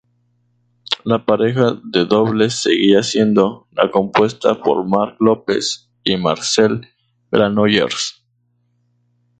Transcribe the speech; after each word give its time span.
La 1.03 1.27
pareja 1.27 1.79
de 1.83 2.05
dobles 2.05 2.55
seguía 2.63 3.03
siendo 3.03 3.67
la 3.71 3.91
compuesta 3.91 4.59
por 4.59 4.83
Marc 4.87 5.17
López 5.21 5.91
y 6.03 6.17
Marcel 6.17 6.87
Granollers. 7.31 8.23